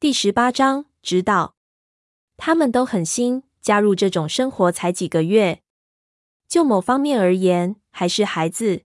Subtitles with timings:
[0.00, 1.56] 第十八章指导。
[2.38, 5.60] 他们都很新，加入这种生活才几个月。
[6.48, 8.84] 就某方面而言，还是孩子。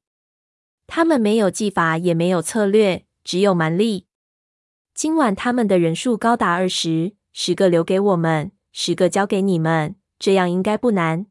[0.87, 4.07] 他们没有技法，也没有策略，只有蛮力。
[4.93, 11.27] 今晚他们的人数高达二十，十个留给我们，十个交给你们，这样应该不难。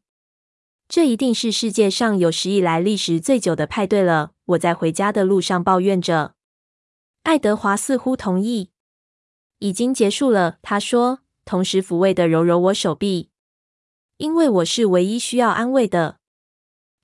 [0.89, 4.33] 这一定是世界上有史以来历时最久的派对了。
[4.47, 6.37] 我在回家的路上抱怨着。
[7.25, 8.71] 爱德华似乎同意。
[9.65, 13.31] 已经结束了，他说，同时抚慰的揉揉我手臂，
[14.19, 16.19] 因为我是唯一需要安慰的。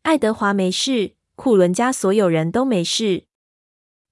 [0.03, 3.25] 爱德华没事，库伦家所有人都没事。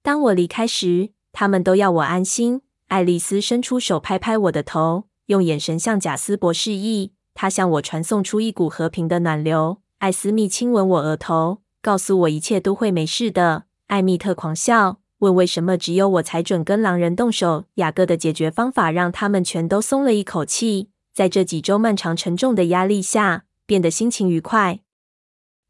[0.01, 2.63] 当我离开时，他们都要我安心。
[2.87, 7.13] 爱丽丝伸出手拍拍我的头，用眼神向贾斯伯示意。
[7.35, 9.83] 他向我传送出一股和平的暖流。
[9.99, 13.65] 艾斯密亲吻我额头，告诉我一切都会没事的。
[13.85, 14.98] 艾密特狂笑。
[15.19, 17.65] 问为什么只有我才准跟狼人动手？
[17.75, 24.79] 雅各的解决方法让他们全都松了一口气，在这几周漫长沉重的压力下，变得心情愉快。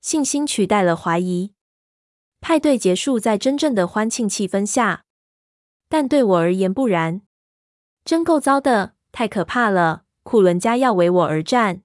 [0.01, 1.53] 信心取代了怀疑。
[2.41, 5.03] 派对结束在真正的欢庆气氛下，
[5.89, 7.21] 但对我而言不然。
[8.05, 10.03] 真够糟的，太可怕了！
[10.23, 11.81] 库伦家要为我而战，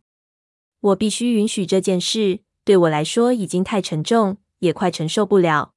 [0.81, 2.41] 我必须允许这件事。
[2.63, 5.74] 对我来说已经太沉重，也快承受不了。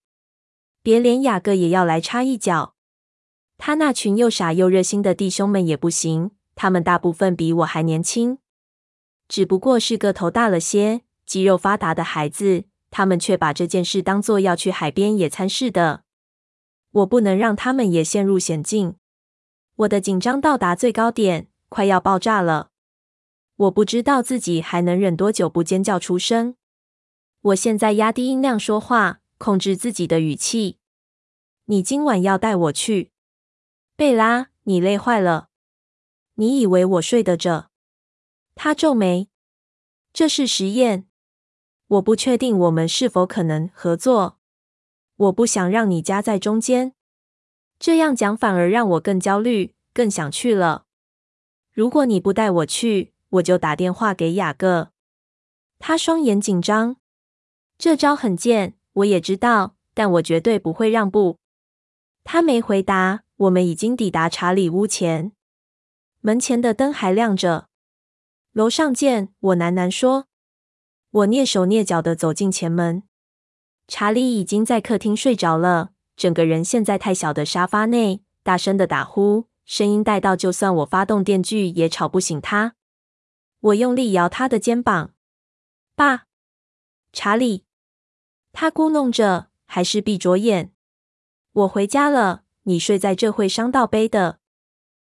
[0.88, 2.74] 别连雅各也要来插一脚，
[3.58, 6.32] 他那群又傻又热心的弟兄们也不行。
[6.56, 8.38] 他们大部分比我还年轻，
[9.28, 12.64] 只不过是个头大了些、肌肉发达的孩子。
[12.90, 16.04] 他们却把这件事当作要去海边野餐似的。
[16.92, 18.96] 我不能让他们也陷入险境。
[19.76, 22.70] 我的紧张到达最高点，快要爆炸了。
[23.58, 26.56] 我不知道自己还能忍多久不尖叫出声。
[27.42, 29.20] 我现在压低音量说话。
[29.40, 30.77] 控制自己的语气。
[31.70, 33.12] 你今晚要带我去，
[33.98, 34.52] 贝拉？
[34.64, 35.50] 你累坏了。
[36.36, 37.72] 你以为我睡得着？
[38.56, 39.28] 他皱眉。
[40.14, 41.10] 这是实验，
[41.88, 44.40] 我不确定我们是否可能合作。
[45.18, 46.94] 我不想让你夹在中间。
[47.78, 50.86] 这样讲反而让我更焦虑，更想去了。
[51.74, 54.94] 如果你不带我去，我就打电话给雅各。
[55.80, 56.96] 他双眼紧张。
[57.78, 58.76] 这招很贱。
[58.94, 61.40] 我也知道，但我绝对不会让步。
[62.30, 63.24] 他没回答。
[63.38, 65.32] 我们已经抵达查理屋前，
[66.20, 67.70] 门前的灯还亮着。
[68.52, 70.28] 楼上见，我喃喃说。
[71.12, 73.04] 我蹑手蹑脚地走进前门。
[73.88, 82.74] 查理已经在客厅睡着了，整个人陷在太小的沙发内，大声的打呼，声音大到就算我发动电锯也吵不醒他。
[83.62, 85.14] 我用力摇他的肩膀。
[85.96, 86.26] 爸，
[87.14, 87.64] 查理。
[88.52, 90.74] 他咕哝着，还是闭着眼。
[91.58, 94.38] 我回家了，你睡在这会伤到背的。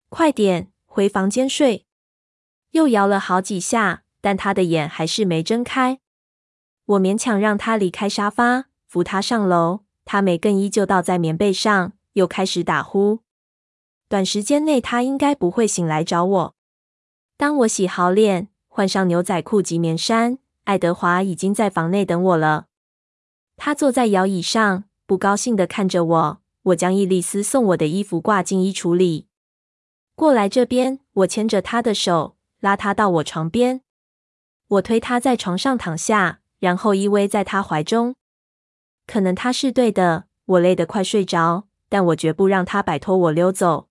[0.09, 1.85] 快点回房间睡。
[2.71, 5.99] 又摇了好几下，但他的眼还是没睁开。
[6.85, 9.81] 我勉强让他离开沙发，扶他上楼。
[10.03, 13.19] 他没更依旧倒在棉被上，又开始打呼。
[14.09, 16.55] 短时间内他应该不会醒来找我。
[17.37, 22.65] 当我洗好脸，换上牛仔裤及棉衫，爱德华已经在房内等我了。
[23.55, 26.41] 他坐在摇椅上，不高兴的看着我。
[26.61, 29.27] 我将伊丽丝送我的衣服挂进衣橱里。
[30.15, 33.81] 过来这边，我牵着他的手，拉他到我床边。
[34.69, 38.15] 我推他在床上躺下，然后依偎在他怀中。
[39.05, 43.89] 可能他是对的，我累得快睡着，但我绝不让他摆脱我溜走。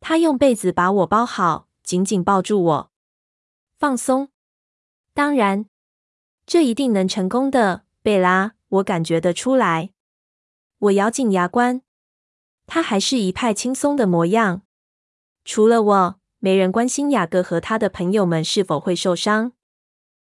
[0.00, 2.90] 他用被子把我包好，紧紧抱住我。
[3.78, 4.28] 放松。
[5.14, 5.64] 当然，
[6.44, 8.52] 这一定能成功的，贝拉。
[8.68, 9.92] 我感觉得出来，
[10.78, 11.82] 我咬紧牙关。
[12.66, 14.62] 他还是一派轻松的模样。
[15.44, 19.52] 除了我，没人关心雅各和他的朋友们是否会受伤。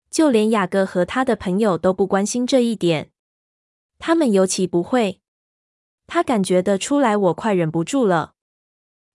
[0.09, 3.11] 就连雅各和他的朋友都不关心这一点。
[3.99, 5.21] 他们尤其不会。
[6.07, 8.35] 他感觉得出来，我快忍不住了。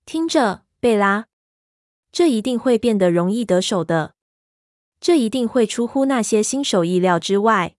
[0.05, 1.27] 听着，贝拉，
[2.11, 4.15] 这一定会变得容易得手的。
[5.01, 7.77] 这一定会出乎那些新手意料之外。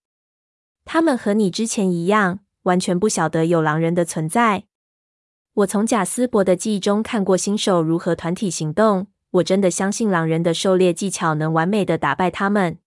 [0.86, 4.66] 他们和你之前一样，完全不晓得有狼人的存在。
[5.54, 12.80] 我从贾斯伯的记忆中看过新手如何团体行动，我真的相信狼人的狩猎技巧能完美的打败他们。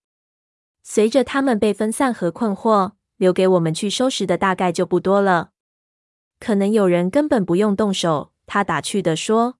[0.81, 5.51] 随着他们被分散和困惑，留给我们去收拾的大概就不多了。
[6.39, 8.33] 可能有人根本不用动手。
[8.47, 9.57] 他打趣的说：“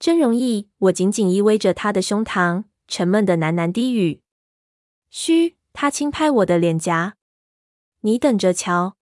[0.00, 4.22] 真容易。”我紧紧依偎着他的胸膛，沉闷的喃喃低语
[5.10, 7.16] ：“嘘。”他轻拍我的脸颊。
[8.00, 8.96] 你等着瞧，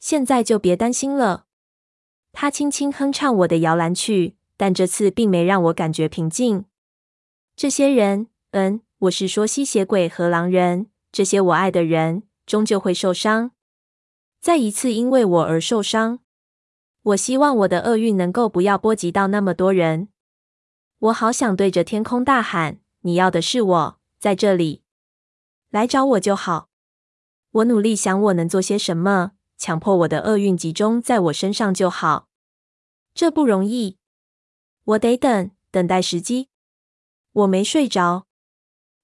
[0.00, 1.46] 现在就别担心了。
[2.32, 6.64] 他轻轻哼唱我的摇篮曲，但这次并没让我感觉平静。
[7.54, 13.52] 这些人，嗯，我是说吸血鬼和狼人，这些我爱的人，终究会受伤。
[14.40, 16.20] 再一次因为我而受伤。
[17.02, 20.08] 我希望我的厄运能够不要波及到那么多人。
[20.98, 24.82] 我好想对着天空大喊：“你要的是我，在这里，
[25.70, 26.68] 来找我就好。”
[27.52, 32.28] 我努力想我能做些什么，强迫我的厄运集中在我身上就好。
[33.12, 33.98] 这不容易，
[34.84, 36.48] 我得等，等待时机。
[37.32, 38.26] 我没睡着，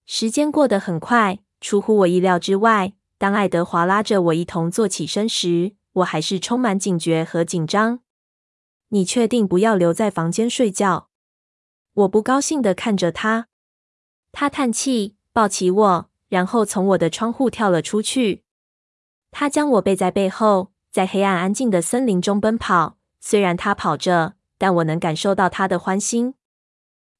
[0.07, 2.95] 时间过得很快，出乎我意料之外。
[3.19, 8.01] 当爱德华拉着我一同坐起身时，我还是充满警觉和紧张。
[8.89, 11.11] 你确定不要留在房间睡觉？
[11.93, 13.49] 我不高兴的看着他。
[14.33, 18.46] 他叹气，抱起我，然后从我的窗户跳了出去。
[19.31, 22.97] 他将我背在背后，在黑暗安静的森林中奔跑。
[23.21, 26.35] 虽然他跑着，但我能感受到他的欢欣。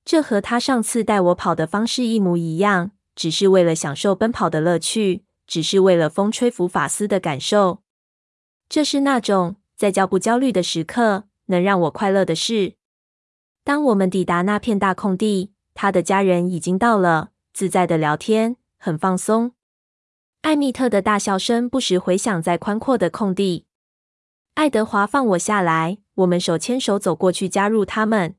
[0.05, 7.83] 这和他上次带我跑的方式一模一样，只是为了享受奔跑的乐趣，只是为了风吹拂发丝的感受。
[8.69, 12.75] 这是那种在焦不焦虑的时刻能让我快乐的事。
[13.65, 19.56] 当我们抵达那片大空地，他的家人已经到了，自在的聊天，很放松。
[20.47, 23.67] 艾蜜特的大笑声不时回响在宽阔的空地。
[24.55, 28.37] 爱德华放我下来，我们手牵手走过去加入他们。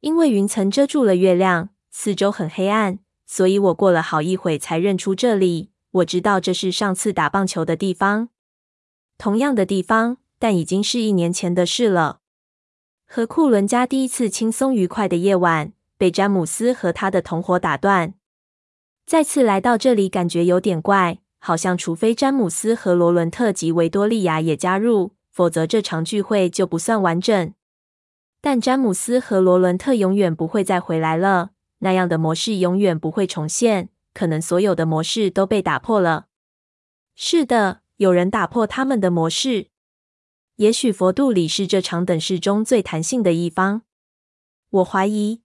[0.00, 5.70] 因为云层遮住了月亮，四周很黑暗，所以我过了好一会才认出这里。
[5.92, 8.30] 我知道这是上次打棒球的地方。
[9.16, 12.18] 同样的地方，但已经是一年前的事了。
[13.06, 18.14] 和库伦家第一次轻松愉快的夜晚，被詹姆斯和他的同伙打断。
[19.04, 27.54] 再次来到这里，感觉有点怪，好像除非詹姆斯和罗伦特及维多利亚也加入，否则这场聚会就不算完整。
[28.40, 36.26] 但詹姆斯和罗伦特永远不会再回来了，那样的模式永远不会重现，可能所有的模式都被打破了。
[37.14, 37.82] 是的。
[37.98, 39.68] 有人打破他们的模式。
[40.56, 43.82] 也许佛度里是这场等式中最弹性的一方。
[44.70, 45.42] 我怀疑，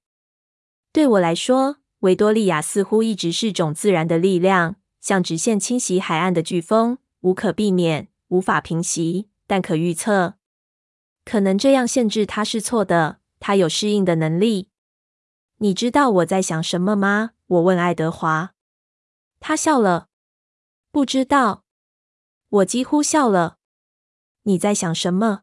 [0.92, 1.77] 对我来说，
[2.07, 10.36] 维多利亚似乎一直是种自然的力量，像直线侵袭海岸的飓风，无可避免，无法平息，但可预测。
[11.25, 13.19] 可能这样限制它是错的。
[13.42, 14.69] 它有适应的能力。
[15.57, 17.31] 你知道我在想什么吗？
[17.45, 18.54] 我问爱德华。
[19.42, 20.07] 他笑了。
[20.92, 21.65] 不知道。
[22.50, 23.57] 我几乎笑了。
[24.44, 25.42] 你在想什么？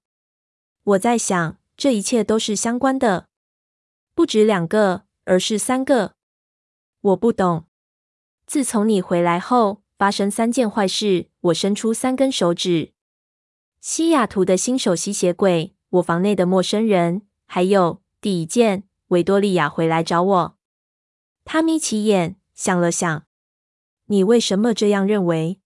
[0.82, 3.28] 我在想，这一切都是相关的，
[4.14, 6.14] 不止两个，而是三个。
[7.04, 7.66] 我不懂。
[8.46, 11.28] 自从你回来后，发生三件坏事。
[11.40, 12.94] 我伸出三根手指：
[13.78, 20.56] 西雅图的新手吸血鬼，我房内的陌生人，还有第一件，维多利亚回来找我。
[21.44, 23.24] 他眯起眼，想了想。
[24.06, 25.60] 你为什么这样认为？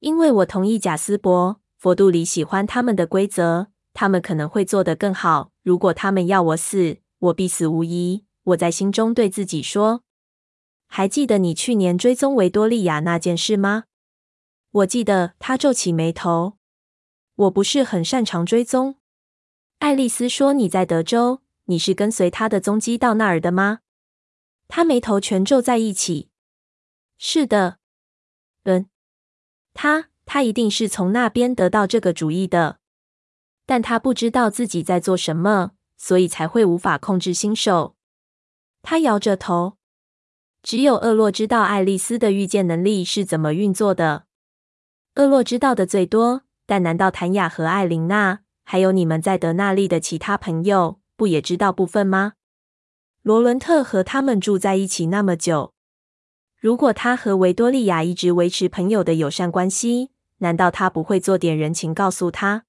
[0.00, 5.52] 因为我同意贾斯伯、佛度里喜欢他们的规则，他们可能会做得更好。
[5.62, 8.24] 如果他们要我死，我必死无疑。
[8.44, 10.02] 我在心中对自己说
[10.96, 13.84] ：“还记得你去年追踪维多利亚那件事吗？”
[14.72, 15.34] 我记得。
[15.38, 16.56] 他皱起眉头。
[17.34, 18.96] 我不是很擅长追踪。
[19.80, 23.80] 爱丽丝说：“你在德州，你是跟随他的踪迹到那儿的吗？”
[24.68, 26.30] 他眉头全皱在一起。
[27.18, 27.76] 是的。
[28.62, 28.86] 嗯。
[29.74, 32.78] 他他一定是从那边得到这个主意的，
[33.66, 37.96] 但他不知道自己在做什么，所以才会无法控制新手。
[38.80, 39.75] 他摇着头。
[40.66, 44.24] 只有厄洛知道爱丽丝的预见能力是怎么运作的。
[45.14, 52.32] 厄洛知道的最多，但难道谭雅和艾琳娜，还有你们在德纳利的其他朋友，不也知道部分吗？
[53.22, 55.72] 罗伦特和他们住在一起那么久。
[56.58, 62.64] 如果他和维多利亚一直维持朋友的友善关系，难道他不会做点人情告诉他？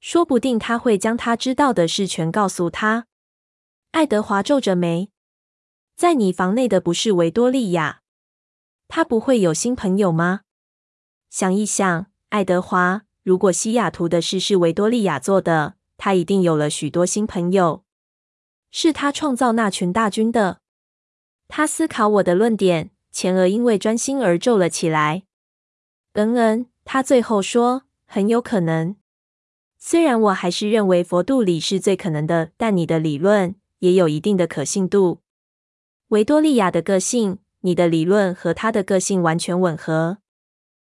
[0.00, 3.06] 说不定他会将他知道的事全告诉他。
[3.92, 5.08] 爱德华皱着眉，
[5.96, 8.02] 在你房内的不是维多利亚，
[8.86, 10.42] 他不会有新朋友吗？
[11.30, 17.82] 想一想，爱德华，如果西雅图的事是维多利亚做的，他一定有了许多新朋友。
[18.70, 20.60] 是他创造那群大军的。
[21.48, 22.90] 他思考我的论点。
[23.10, 25.22] 前额因为专心而皱了起来。
[26.12, 28.96] 嗯嗯，他最后说：“很有可能。
[29.78, 35.22] 虽然我还是认为佛度里是最可能的，但你的理论也有一定的可信度。
[36.10, 40.18] 维多利亚的个性，你的理论和他的个性完全吻合。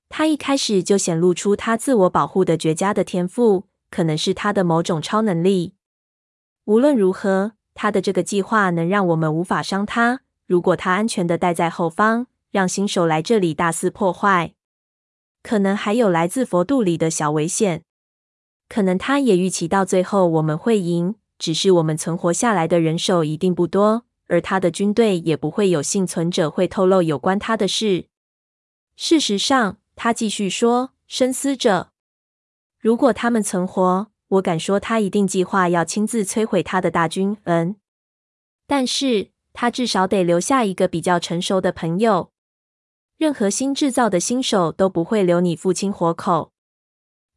[0.09, 5.75] 他一开始就显露出他自我保护的绝佳的天赋，可能是他的某种超能力。
[6.65, 10.23] 无论如何，他的这个计划能让我们无法伤他。
[10.45, 14.55] 如果他安全的待在后方，让新手来这里大肆破坏，
[15.41, 17.83] 可能还有来自佛度里的小危险。
[18.67, 28.07] 可能他也预期到最后我们会赢，只是我们存活下来的人手一定不多，而他的军队也不会有幸存者会透露有关他的事。
[28.95, 31.91] 事实上，他继续说，深思着，
[32.79, 37.37] 如果他们存活，我敢说他一定计划要亲自摧毁他的大军。
[37.43, 37.75] 嗯，
[38.65, 42.31] 但是他至少得留下一个比较成熟的朋友。
[43.17, 46.51] 任何新制造的新手都不会留你父亲活口。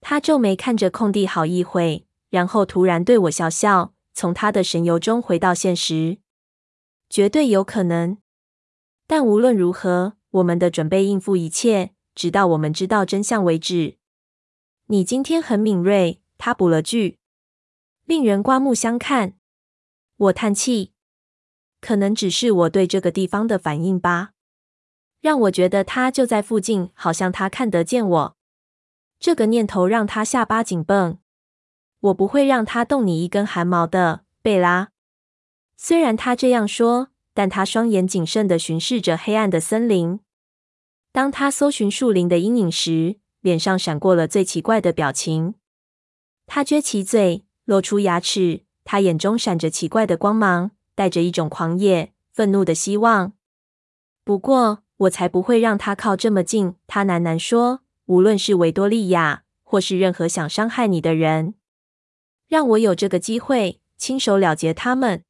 [0.01, 6.19] 他皱眉看着空地好一会，然后突然对我笑笑，从他的神游中回到现实。
[7.11, 8.19] 绝对有可能，
[9.09, 13.97] 但无论如何，我们的准备应付一切，直到我们知道真相为止。
[14.87, 17.19] 你今天很敏锐，他补了句，
[18.05, 19.35] 令人刮目相看。
[20.17, 20.93] 我叹气，
[21.81, 24.31] 可能只是我对这个地方的反应吧。
[25.21, 28.37] 让我觉得他就在附近，好像他看得见我。
[29.19, 31.19] 这个念头让他下巴紧绷。
[31.99, 34.93] 我不会让他动你一根汗毛的，贝拉。
[35.83, 40.21] 虽然他这样说，但他双眼谨慎地巡视着黑暗的森林。
[41.11, 45.55] 当他搜寻树林的阴影时，脸上闪过了最奇怪的表情。
[46.47, 48.65] 他撅起嘴，露出牙齿。
[48.85, 53.33] 他眼中闪着奇怪的光芒，带着一种狂野、愤怒的希望。
[54.23, 57.81] 不过，我才不会让他靠这么近，他喃喃说。
[58.05, 61.55] 无论是维多利亚，或是任何想伤害你的人，
[62.49, 65.25] 让我有这个机会亲手了结他们。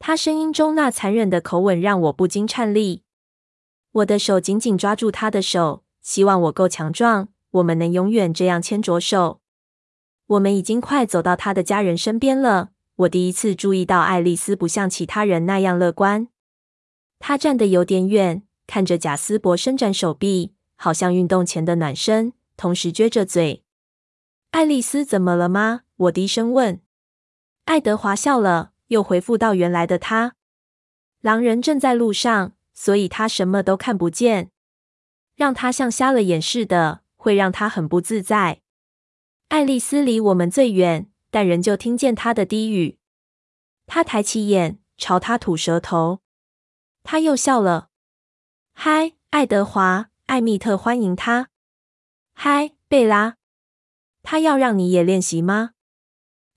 [0.00, 3.02] 他声音中那残忍的口吻让我不禁颤栗。
[3.92, 9.40] 我的手紧紧抓住他的手，希望我够强壮，我们能永远这样牵着手。
[10.26, 12.70] 我们已经快走到他的家人身边了。
[12.96, 16.28] 我第一次注意到爱丽丝不像其他人那样乐观。
[17.18, 18.42] 她站得有点远。
[18.66, 23.64] 看着贾斯伯伸展手臂，好像运动前的暖身，同时撅着嘴。
[24.52, 25.82] 爱丽丝怎么了吗？
[25.96, 26.80] 我低声问。
[27.64, 30.34] 爱德华笑了，又恢复到原来的他。
[31.20, 34.50] 狼人正在路上，所以他什么都看不见。
[35.34, 38.60] 让他像瞎了眼似的，会让他很不自在。
[39.48, 42.98] 爱丽丝离我们最远，但仍旧听见他的低语。
[43.86, 46.20] 他抬起眼，朝他吐舌头。
[47.02, 47.88] 他又笑了。
[48.72, 51.48] 嗨，爱德华，艾蜜特欢迎他。
[52.34, 53.36] 嗨，贝拉，
[54.22, 55.70] 他要让你也练习吗？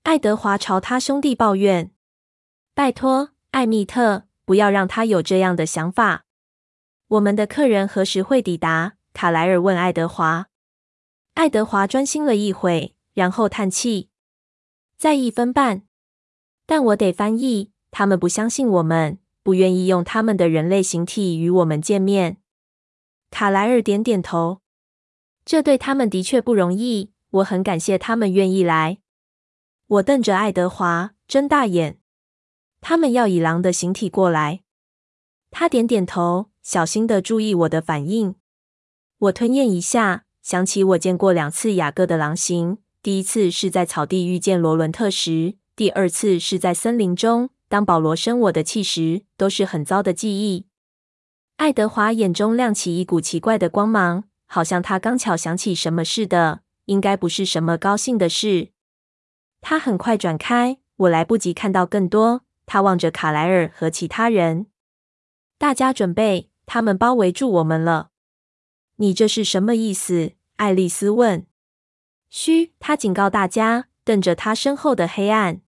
[0.03, 1.91] 爱德华朝他兄弟抱怨
[2.75, 6.25] ：“拜托，艾米特，不要让他有这样的想法。”
[7.07, 8.93] 我们的客人何时会抵达？
[9.13, 10.47] 卡莱尔问爱德华。
[11.35, 14.09] 爱德华专心了一会，然后叹气
[14.97, 15.83] ：“在一分半。”
[16.65, 19.19] 但我得翻译，他们不相信我们。
[19.43, 22.37] 不愿意用他们的人类形体与我们见面。
[23.29, 24.61] 卡莱尔点点头，
[25.43, 27.11] 这对他们的确不容易。
[27.29, 28.99] 我很感谢他们愿意来。
[29.85, 31.99] 我瞪着爱德华，睁大眼。
[32.85, 34.59] 他们要以狼的形体过来。
[35.49, 38.35] 他点点头，小心地注意我的反应。
[39.17, 47.49] 我吞咽一下，想起我见过两次雅各的狼形，第一次是在草地遇见罗伦特时，第二次是在森林中。
[47.69, 50.65] 当保罗生我的气时，都是很糟的记忆。
[51.55, 56.59] 爱德华眼中亮起一股奇怪的光芒，好像他刚巧想起什么似的。
[56.85, 58.71] 应该不是什么高兴的事。
[59.61, 62.41] 他很快转开，我来不及看到更多。
[62.65, 64.67] 他望着卡莱尔和其他人，
[65.57, 68.09] 大家准备，他们包围住我们了。
[68.97, 70.31] 你这是什么意思？
[70.55, 71.45] 爱丽丝问。
[72.29, 75.61] 嘘，他警告大家，瞪着他身后的黑暗。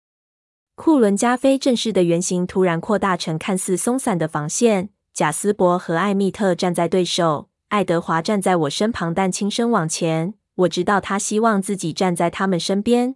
[0.75, 4.89] 库伦加菲正式的圆形突然扩大成看似松散的防线。
[5.13, 10.33] 贾斯伯和艾蜜特站在对手，爱德华站在我身旁，但轻声往前。
[10.55, 13.15] 我知道他希望自己站在他们身边。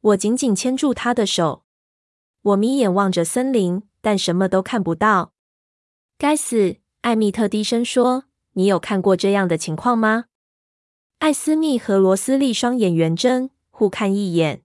[0.00, 1.64] 我紧紧牵住他的手。
[2.48, 5.32] 我眯眼望着森林，但什么都看不到。
[6.16, 6.76] 该死！
[7.02, 8.24] 艾蜜特低声说
[8.54, 10.26] ：“你有看过这样的情况吗？”
[11.20, 14.62] 艾斯密和罗斯利双眼圆睁，互看一眼。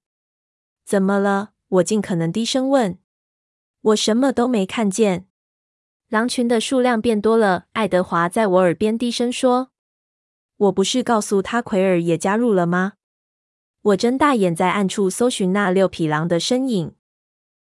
[0.85, 1.51] 怎么了？
[1.67, 2.99] 我尽可能低声问
[3.81, 5.27] ：“我什么都没看见。”
[6.09, 7.65] 狼群的数量变多了。
[7.73, 9.71] 爱德华在我耳边低声说
[10.55, 12.93] ：“我不是告诉他奎尔也加入了吗？”
[13.81, 16.95] 我睁大眼在暗处搜寻那六匹狼的身影。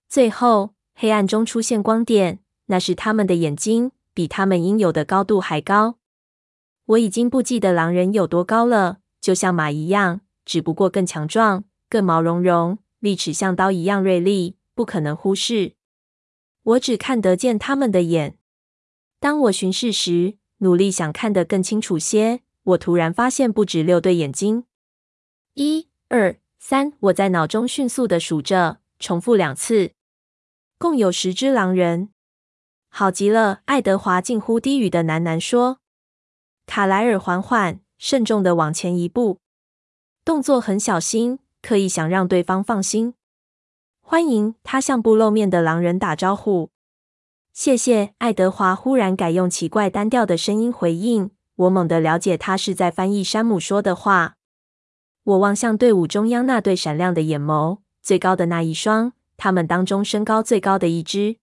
[0.09, 5.99] 最后，黑暗中出现光点，那是他们的眼睛，比他们应有的高度还高。
[6.87, 12.79] 我已经不记得狼人有多高了，就像马一样，只不过更强壮，更毛茸茸。
[13.01, 15.75] 利齿像刀一样锐利，不可能忽视。
[16.63, 18.39] 我只看得见他们的眼。
[19.21, 22.41] 当我巡视时，努力想看得更清楚些。
[22.63, 24.65] 我突然发现不止六对眼睛。
[25.53, 29.93] 一、二、三，我在脑中迅速的数着，重复两次，
[30.79, 32.11] 共有十只狼人。
[32.89, 35.79] 好极了，爱德华近乎低语的喃喃说。
[36.67, 39.41] 卡莱尔缓缓、慎重的往前一步，
[40.25, 43.15] 动作很小心，刻意想让对方放心。
[44.01, 46.71] 欢迎，他向不露面的狼人打招呼。
[47.53, 51.31] 谢谢，爱德华忽然改用奇怪单调的声音回应。
[51.57, 54.35] 我猛地了解他是在翻译山姆说的话。
[55.23, 61.39] 我望向队伍中央那对闪亮的眼眸，最高的那一双，他们当中身高最高的一只，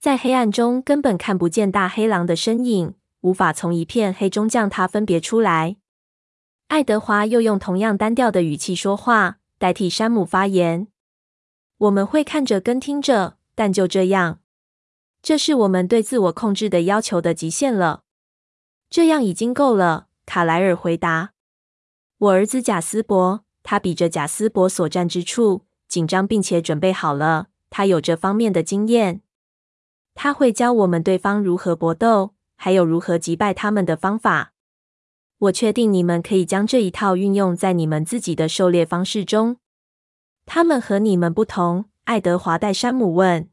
[0.00, 5.76] 在黑暗中根本看不见大黑狼的身影，无法从一片黑中将它分别出来。
[6.66, 10.88] 爱德华又用同样单调的语气说话，代替山姆发言。
[11.78, 14.40] 我们会看着跟听着，但就这样，
[15.22, 18.02] 这是我们对自我控制的要求的极限了。
[18.90, 21.34] 这样已经够了，卡莱尔回答。
[22.18, 27.48] 我儿子贾斯伯，他比着贾斯伯所站之处，紧张并且准备好了。
[27.70, 29.22] 他有这方面的经验，
[30.14, 34.52] 他会教我们对方如何搏斗，还有如何击败他们的方法。
[35.38, 39.58] 我确定你们可以将这一套运用在你们自己的狩猎方式中。
[40.46, 43.48] 他们和你们不同，爱德华戴山姆问。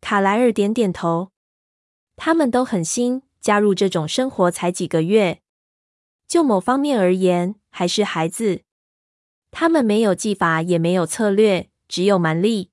[0.00, 1.30] 卡莱尔点点头。
[2.16, 5.42] 他们都很新，加入这种生活才几个月。
[6.26, 8.62] 就某方面而言，还是孩子。
[9.50, 12.70] 他们没有技法，也没有策略，只有蛮力。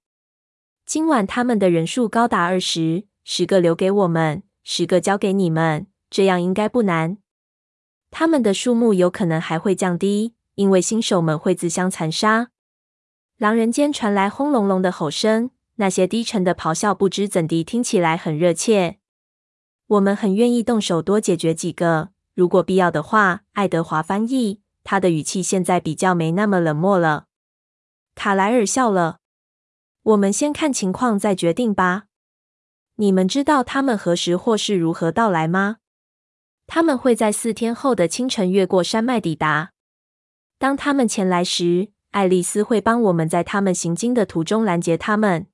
[0.86, 7.18] 今晚他们的人数高达二十，十个留给我们，十个交给你们，这样应该不难。
[8.12, 12.50] 他们的数目有可能还会降低，因为新手们会自相残杀。
[13.38, 19.00] 狼人间传来轰隆隆的吼声，那些低沉的咆哮不知怎地听起来很热切。
[19.88, 22.10] 我们很愿意动手多解决几个。
[22.36, 27.26] 如果必要的话，爱德华翻译，他的语气现在比较没那么冷漠了。
[28.16, 29.20] 卡莱尔笑了。
[30.04, 32.04] 我们先看情况再决定吧。
[32.96, 35.78] 你们知道他们何时或是如何到来吗？
[36.68, 39.72] 他们会在四天后的清晨越过山脉抵达。
[40.60, 45.48] 当他们前来时，爱丽丝会帮我们在他们行经的途中拦截他们。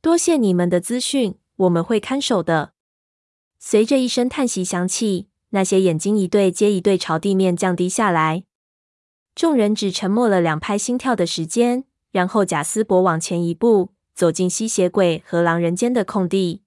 [0.00, 2.72] 多谢你们的资讯，我们会看守的。
[3.58, 5.28] 随着一声叹息响起。
[5.56, 8.44] 那些眼睛一对接一对朝地面降低下来，
[9.34, 16.60] 众人只沉默了两拍心跳的时间，然后贾斯伯往前一步，走进吸血鬼和狼人间的空地。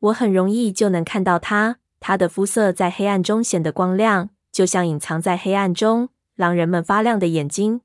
[0.00, 7.80] 我很容易就能看到他，他的肤色在黑暗中显得光亮，就像隐藏在黑暗中狼人们发亮的眼睛。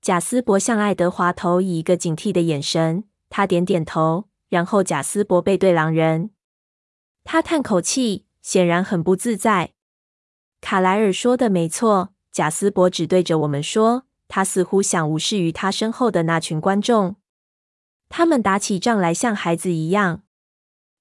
[0.00, 6.30] 贾斯伯向爱德华投以一个警惕的眼神，他点点头，然后贾斯伯背对狼人，
[7.24, 8.24] 他叹口气。
[8.48, 9.74] 显然很不自在。
[10.62, 17.16] 卡莱尔说的没错，贾斯伯只对着我们说，他似乎想无视于他身后的那群观众。
[18.08, 20.22] 他们打起仗来像孩子一样。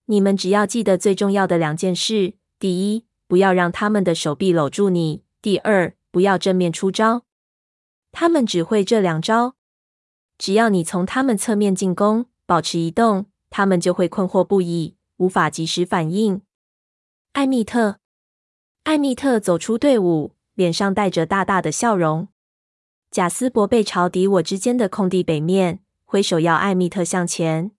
[0.07, 7.23] 你们只要记得最重要的两件事：第一，不要让他们的手臂搂住你；第二，不要正面出招。
[8.11, 9.55] 他们只会这两招。
[10.37, 16.41] 只要你从他们侧面进攻，保持移动，他们就会困惑不已，无法及时反应。
[17.37, 17.99] 艾蜜特，
[18.85, 22.29] 艾蜜特走出队伍，脸上带着大大的笑容。
[23.11, 27.69] 贾斯伯背朝敌我之间的空地北面，挥手要艾蜜特向前。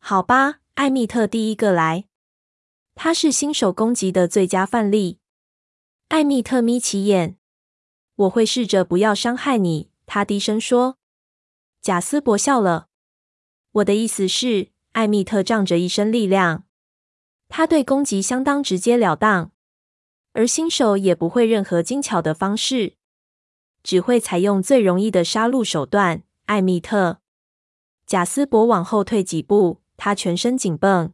[0.00, 2.06] 好吧，艾蜜特第一个来。
[2.96, 5.20] 他是新手攻击的最佳范例。
[6.08, 7.36] 艾蜜特眯起眼。
[8.16, 10.98] 我会试着不要伤害你，他低声说。
[11.80, 12.88] 贾斯伯笑了。
[13.70, 16.64] 我的意思是，艾蜜特仗着一身力量。
[17.56, 19.52] 他对攻击相当直截了当，
[20.32, 22.94] 而新手也不会任何精巧的方式，
[23.84, 26.24] 只会采用最容易的杀戮手段。
[26.46, 27.18] 艾蜜特，
[28.08, 31.12] 贾斯伯往后退几步，他全身紧绷。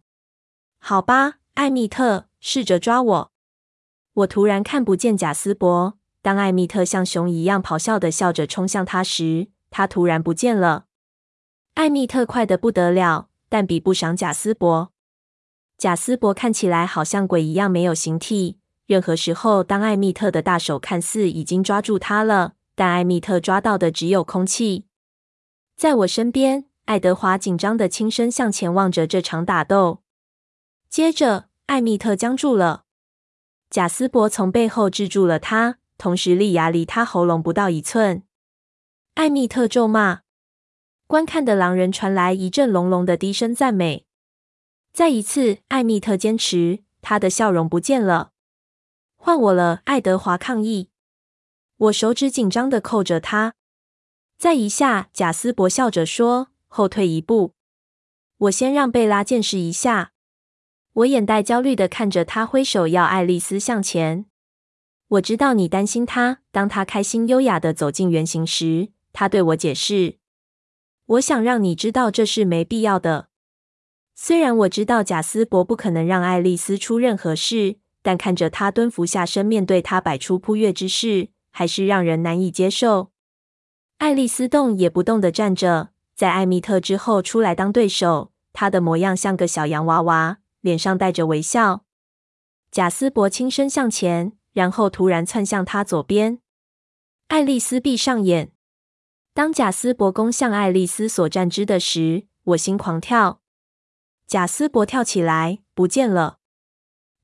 [0.78, 3.32] 好吧，艾蜜特，试着抓我。
[4.14, 5.98] 我突然看不见贾斯伯。
[6.22, 10.86] 当艾蜜特像熊一样咆哮的笑着冲向他时，他突然不见了。
[11.74, 14.90] 艾蜜特快得不得了，但比不上贾斯伯。
[15.80, 18.58] 贾斯伯看起来好像鬼一样没有形体。
[18.84, 24.84] 任何时候，当艾蜜特的大手看似已经抓住他了，但艾蜜特抓到的只有空气。
[25.78, 30.02] 在我身边，爱德华紧张的轻声向前望着这场打斗。
[30.90, 32.84] 接着，艾蜜特僵住了。
[33.70, 38.22] 贾斯伯从背后制住了他，同时利牙离他喉咙不到一寸。
[39.14, 40.20] 艾蜜特咒骂。
[41.06, 44.04] 观看的狼人传来一阵隆隆的低声赞美。
[44.92, 48.32] 再一次，艾蜜特坚持，他的笑容不见了。
[49.16, 50.90] 换我了，爱德华抗议。
[51.76, 53.54] 我手指紧张的扣着他。
[54.36, 57.54] 再一下，贾斯伯笑着说：“后退一步，
[58.38, 60.12] 我先让贝拉见识一下。”
[60.92, 64.26] 我眼带焦虑的看着他，挥手要爱丽丝向前。
[65.08, 66.42] 我知道你担心他。
[66.50, 70.18] 当他开心优雅的走进圆形时，他对我解释。
[71.06, 73.29] 我想让你知道这是没必要的。
[74.22, 83.12] 虽然我知道贾斯伯不可能让爱丽丝出任何事，但看着他蹲伏下身面对他摆出扑跃之势，还是让人难以接受。
[83.96, 88.30] 爱丽丝动也不动地站着，在艾蜜特之后出来当对手。
[88.52, 91.86] 她的模样像个小洋娃娃，脸上带着微笑。
[92.70, 96.40] 贾斯伯轻身向前，然后突然窜向他左边。
[97.28, 98.52] 爱丽丝闭上眼。
[99.32, 103.39] 当贾斯伯攻向爱丽丝所站之的时，我心狂跳。
[104.30, 106.38] 贾斯伯跳起来，不见了。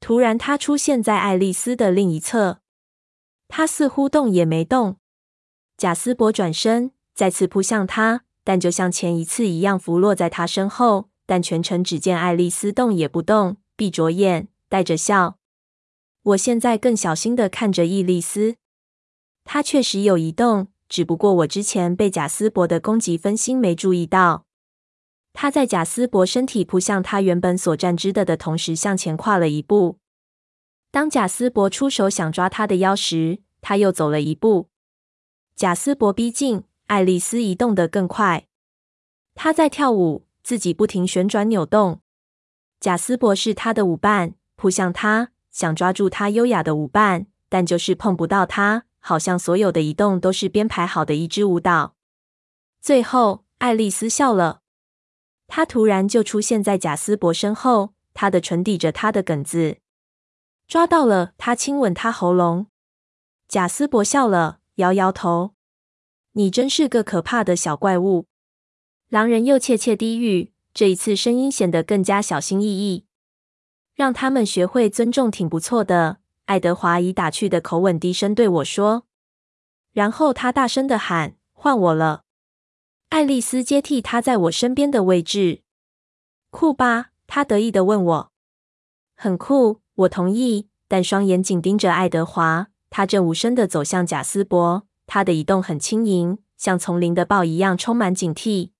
[0.00, 2.58] 突然，他出现在爱丽丝的另一侧。
[3.46, 4.96] 他似乎动也没动。
[5.76, 11.08] 贾斯伯转身，再次扑向他，但就像前一次一样，伏落在他身后。
[11.26, 15.38] 但全程只见爱丽丝动也不动，闭着眼，带着笑。
[16.24, 18.56] 我现在更小心的看着爱丽丝，
[19.44, 20.66] 她确实有移动。
[20.88, 24.45] 只不过我之前被贾斯伯的攻击分心，没注意到。
[25.38, 29.98] 他在贾斯伯身体扑向他原本所站之的的同时，向前跨了一步。
[30.90, 34.70] 当贾斯伯出手想抓他的腰时，他又走了一步。
[35.54, 38.46] 贾斯伯逼近，爱丽丝移动得更快。
[39.34, 42.00] 他在跳舞，自己不停旋转扭动。
[42.80, 48.84] 贾斯伯是他的舞伴，扑向他，想抓住他优雅的舞伴，但就是碰不到他。
[49.00, 51.94] 好像所有的移动都是编排好的一支舞蹈。
[52.80, 54.62] 最后，爱丽丝笑了。
[55.48, 59.78] 他突然就出现在贾斯伯身后，他的唇抵着他的梗子，
[60.66, 61.32] 抓到了。
[61.38, 62.66] 他亲吻他喉咙。
[63.48, 65.54] 贾斯伯笑了，摇摇头
[66.32, 68.26] ：“你真是个可怕的小怪物。”
[69.08, 73.06] 狼人又窃窃低语，这一次声音显得更加小心翼翼。
[73.94, 76.18] 让他们学会尊重，挺不错的。
[76.46, 79.06] 爱德华以打趣的口吻低声对我说，
[79.92, 82.24] 然后他大声的喊：“换我了！”
[83.16, 85.62] 爱丽丝接替他在我身边的位置。
[86.50, 87.12] 酷吧？
[87.26, 88.32] 他得意的问我。
[89.14, 92.66] 很酷，我同意，但双眼紧盯着爱德华。
[92.90, 98.72] 他正无声的走向贾斯伯，他的移动很轻盈，像丛林的豹一样充满警惕。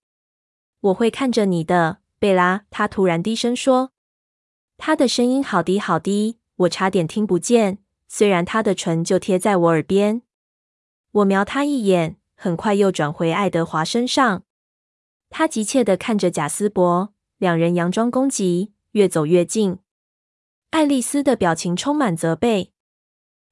[0.81, 2.67] 我会看着你的，贝拉。
[2.69, 3.93] 他突然低声说，
[4.77, 6.37] 他的声音好低好低。
[6.57, 10.21] 我差点听不见，虽然他的唇就贴在我耳边。
[11.13, 14.45] 我瞄他一眼，很快又转回爱德华身上。
[15.29, 19.79] 他急切地看着贾斯伯，两人佯装攻击，越走越近。
[20.71, 22.73] 爱丽丝的表情充满责备。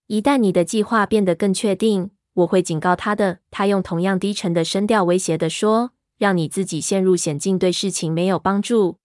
[0.06, 3.40] 一旦你的计划变得更确定，我会警告他的。
[3.50, 8.98] 他用同样低沉的声调威胁地说：“让你自己陷入险境，对事情没有帮助。”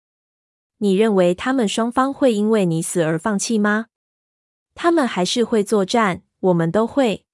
[0.79, 3.87] 你认为他们双方会因为你死而放弃吗？
[4.75, 7.25] 他们还是会作战，我们都会。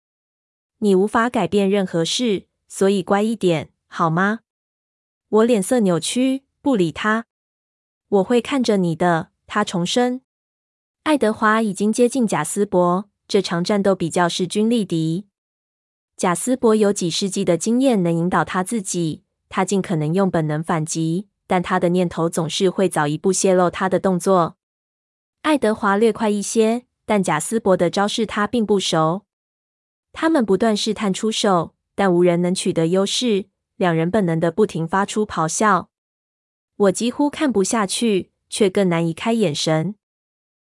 [0.79, 4.39] 你无法改变任何事，所以乖一点，好吗？
[5.29, 7.25] 我脸色扭曲，不理他。
[8.09, 10.21] 我会看着你的，他重申。
[11.03, 15.27] 爱德华已经接近贾斯伯，这场战斗比较势均力敌。
[16.17, 19.23] 贾斯伯有几世纪的经验，能引导他自己。
[19.49, 21.27] 他尽可能用本能反击。
[21.47, 24.57] 但他的念头总是会早一步泄露他的动作。
[25.43, 29.24] 爱德华略快一些，但贾斯伯的招式他并不熟。
[30.17, 33.47] 他们不断试探出手，但无人能取得优势。
[33.75, 35.89] 两人本能的不停发出咆哮。
[36.77, 39.95] 我几乎看不下去，却更难移开眼神。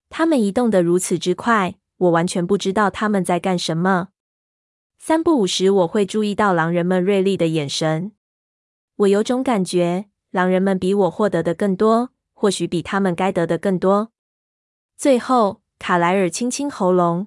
[0.09, 4.11] 他们移动的如此之快，我完全不知道他们在干什么。
[5.01, 8.13] 三不五时，我会注意到狼人们锐利的眼神。
[8.95, 10.07] 我有种感觉。
[10.31, 14.13] 狼人们比我获得的更多，或许比他们该得的更多。
[14.97, 17.27] 最后，卡莱尔清清喉咙。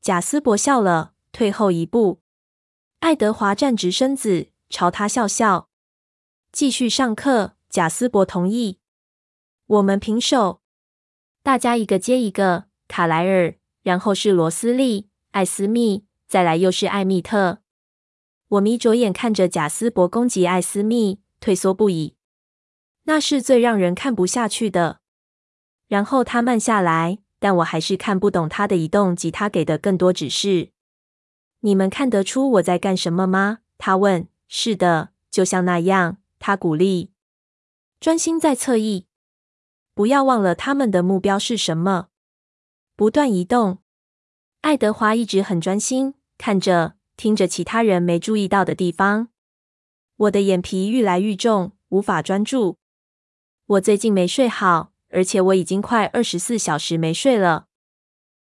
[0.00, 2.20] 贾斯伯笑了，退后一步。
[3.00, 5.68] 爱德华站直身子，朝他笑笑。
[6.52, 7.56] 继续上课。
[7.68, 8.78] 贾斯伯同意。
[9.66, 10.62] 我们平手。
[11.42, 12.66] 大家一个接一个。
[12.86, 17.58] 卡莱尔，然后是罗斯利、艾斯密，再来又是艾蜜特。
[18.46, 21.20] 我眯着眼看着贾斯伯攻击艾斯密。
[21.40, 22.14] 退缩不已，
[23.02, 25.00] 那是最让人看不下去的。
[25.88, 30.70] 然后他慢下来，但我还是看不懂他的移动及他给的更多指示。
[31.64, 33.60] 你们看得出我在干什么吗？
[33.78, 34.28] 他问。
[34.46, 36.18] 是的，就像那样。
[36.38, 37.10] 他鼓励，
[37.98, 39.06] 专心在侧翼，
[39.94, 42.08] 不要忘了他们的目标是什么。
[42.94, 43.78] 不断移动。
[44.60, 49.28] 爱德华一直很专心，看着、听着其他人没注意到的地方。
[50.16, 52.76] 我的眼皮愈来愈重，无法专注。
[53.64, 57.68] 我最近没睡好，而且我已经快二十四小时没睡了。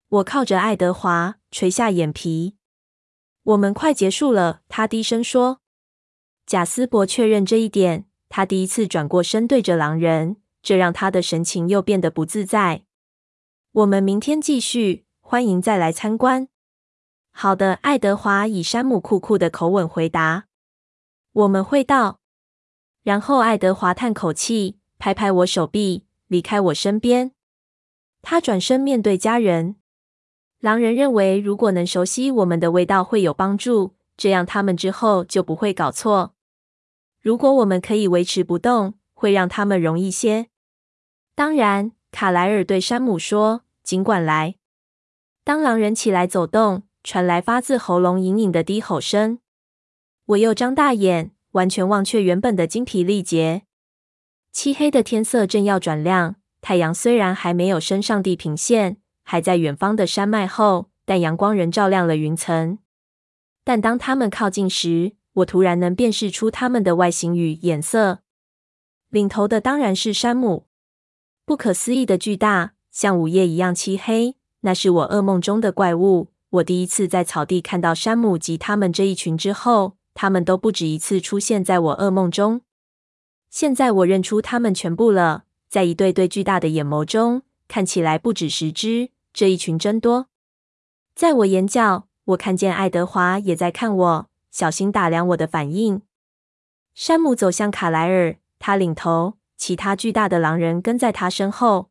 [0.08, 2.56] 我靠着爱德华，垂下眼皮。
[3.44, 5.62] 我们快结束了，他低声说。
[6.46, 12.84] 贾斯伯确认这一点，他第一次转过身对着狼人，这让他的神情又变得不自在。
[13.72, 16.48] 我们明天继续，欢迎再来参观。
[17.32, 20.46] 好的，爱德华以山姆酷酷的口吻回答。
[21.32, 22.20] 我们会到。
[23.04, 27.32] 然后爱德华叹口气，拍拍我手臂，离开我身边。
[28.22, 29.76] 他转身面对家人。
[30.60, 36.34] 狼人认为，如果能熟悉我们的味道会有帮助，这样他们之后就不会搞错。
[37.22, 40.48] 如果我们可以维持不动，会让他们容易些。
[41.34, 44.56] 当然，卡莱尔对山姆说：“尽管来。”
[45.46, 49.40] 当狼人起来走动，传来发自喉咙隐隐的低吼声。
[50.26, 53.64] 我又张大眼，完全忘却原本的精疲力竭。
[54.52, 58.98] 漆黑的天色正要转亮，太阳虽然还没有升上地平线，
[59.30, 62.80] 还在远方的山脉后，但阳光仍照亮了云层。
[63.64, 68.22] 但当他们靠近时，我突然能辨识出他们的外形与颜色。
[69.10, 70.66] 领头的当然是山姆，
[71.46, 74.36] 不可思议的巨大，像午夜一样漆黑。
[74.62, 76.30] 那是我噩梦中的怪物。
[76.50, 82.62] 我第一次在草地看到山姆及他们这一群之后，他们都不止一次出现在我噩梦中。
[83.52, 89.12] 现在我认出他们全部了，在一对对巨大的眼眸中，看起来不止十只。
[89.40, 90.28] 这一群真多。
[91.16, 94.30] 在我眼角，我看见爱德华也在看我。
[94.52, 96.02] 小心打量我的反应。
[96.94, 101.90] 山姆走向卡莱尔，他领头，其他巨大的狼人跟在他身后。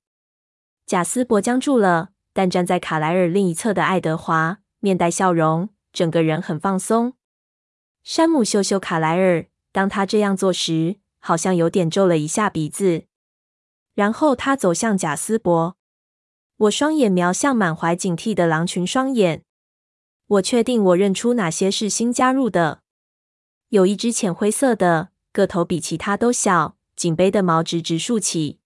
[0.84, 7.14] 贾斯伯僵住了，但站在卡莱尔另一侧的爱德华面带笑容，整个人很放松。
[8.04, 13.04] 山姆嗅嗅卡莱尔，当他这样做时，好像有点皱了一下鼻子。
[13.94, 15.77] 然后他走向贾斯伯，
[16.58, 19.44] 我双眼瞄向满怀警惕的狼群双眼。
[20.26, 22.80] 我确定我认出哪些是新加入的。
[23.68, 28.58] 有一只浅灰色的，个头比其他都小，颈背的毛直直竖起。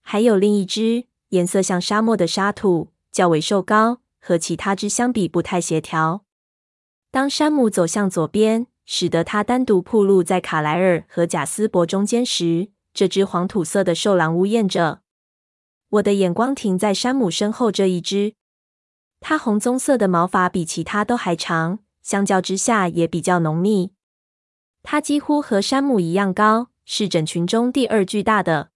[0.00, 6.24] 还有另一只，颜色像沙漠的沙土，较为瘦高，和其他只相比不太协调。
[7.10, 15.01] 当山姆走向左边，使得他单独暴露在卡莱尔和贾斯伯中间时，这只黄土色的兽狼呜咽着。
[15.92, 18.34] 我的眼光停在山姆身后这一只。
[19.20, 23.92] 它红棕色的毛发比其他都还长，相较之下也比较浓密。
[24.82, 28.70] 它几乎和山姆一样高，是整群中第二巨大的。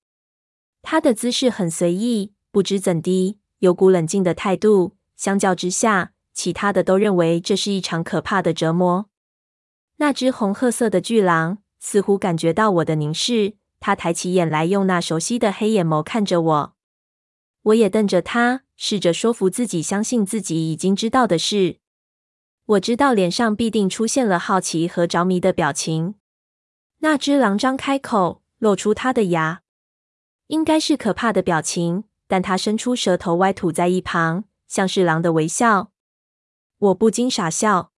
[0.83, 4.96] 它的姿势很随意，不知怎的，有股冷静的态度。
[5.16, 9.07] 相较之下，其他的都认为这是一场可怕的折磨。
[9.96, 16.75] 那只红褐色的巨狼似乎感觉到我的凝视，它抬起眼来，用那熟悉的黑眼眸看着我。
[17.66, 21.79] 我也瞪着他，试着说服自己相信自己已经知道的事。
[22.66, 26.14] 我知道脸上必定出现了好奇和着迷的表情。
[26.98, 29.62] 那只狼张开口，露出它的牙，
[30.46, 35.90] 应该是可怕的表情，但它伸出舌头歪吐在一旁，像是狼的微笑。
[36.79, 37.90] 我不禁傻笑。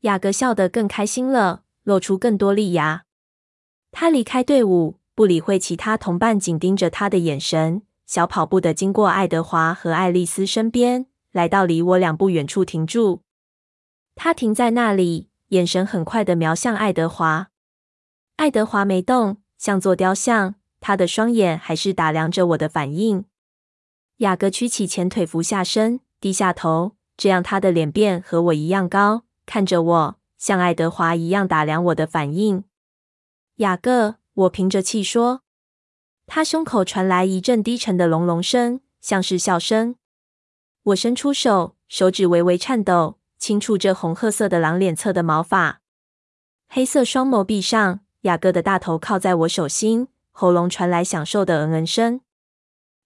[0.00, 3.04] 雅各笑得更开心了，露出更多利牙。
[3.90, 7.82] 他离开队伍，不理会其他同伴紧盯着他的眼神。
[8.12, 13.22] 小跑步的经过爱德华和爱丽丝身边，来到离我两步远处停住。
[14.14, 17.48] 他停在那里，眼神很快的瞄向爱德华。
[18.36, 23.24] 爱德华没动，像座雕像，他的双眼还是打量着我的反应。
[24.18, 32.64] 雅各屈起前腿，俯下身，低下头，这样他的脸变和我一样高，看着我，像爱德华一样打量我的反应。
[33.56, 35.40] 雅各，我凭着气说。
[36.34, 39.96] 他胸口传来一阵低沉的隆隆声，像是笑声。
[40.84, 45.82] 我伸出手，手指微微颤抖，轻触着红褐色的狼脸侧的毛发。
[46.70, 52.22] 黑色双眸闭上，雅各的大头靠在我手心，喉咙传来享受的嗯嗯声。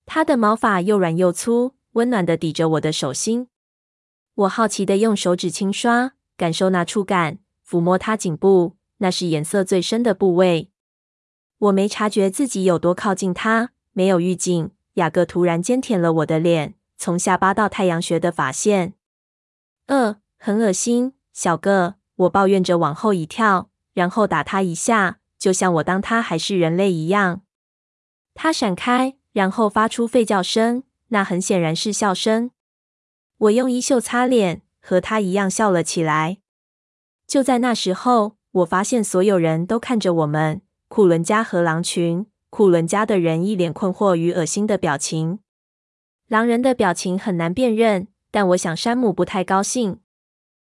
[0.05, 3.49] 他的毛发又软又粗，温暖的抵着我的手心。
[4.37, 10.71] 我好奇的用手指轻刷，感受那触感，抚摸他颈部，那是颜色最深的部位。
[11.59, 14.71] 我没察觉自己有多靠近他，没有预警。
[14.95, 18.95] 雅各突然间舔了我的脸，从下巴到太阳穴的发线。
[19.87, 21.97] 呃，很恶心，小个。
[22.17, 27.43] 我抱怨着往后一跳，然后打他一下，就像我当他还是人类一样。
[28.33, 32.51] 他闪开，然后发出吠叫声，那很显然是笑声。
[33.37, 36.39] 我用衣袖擦脸，和他一样笑了起来。
[37.27, 42.27] 就在那时候，我发现所有人都看着我们——库伦家和狼群。
[42.49, 45.41] 库伦家的人一脸困惑与恶心的表情，
[46.27, 50.01] 狼人的表情很难辨认，但我想山姆不太高兴。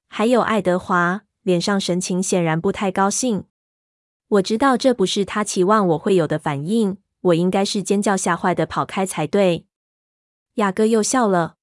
[0.06, 3.46] 还有爱德华，脸上神情显然不太高兴。
[4.28, 9.66] 我知道这不是他期望我会有的反应，我应该是尖叫吓坏的跑开才对。
[10.54, 11.56] 雅各又笑了。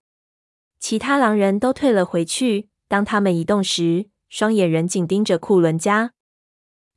[0.79, 2.67] 其他狼人都退了回去。
[2.89, 6.11] 当他们移动时，双眼仍紧盯着库伦家。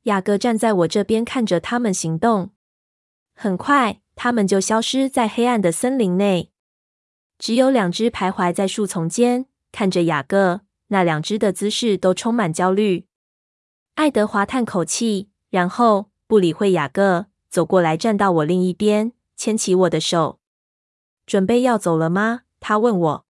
[0.03, 2.51] 雅各站在我这边，看着他们行动。
[3.35, 6.51] 很快，他们就消失在黑暗的森林内。
[7.37, 10.61] 只有两只徘徊在树丛间，看着雅各。
[10.87, 13.07] 那两只的姿势都充满焦虑。
[13.95, 20.39] 爱德华叹口气，然后不理会雅各，走过来，站到我另一边，牵起我的手。
[21.25, 22.41] 准备要走了吗？
[22.59, 23.25] 他问我。